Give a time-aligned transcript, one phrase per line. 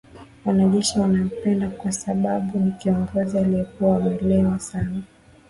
[0.45, 5.01] Wanajeshi wanampenda kwasababu ni kiongozi aliyekuwa mwelewa sana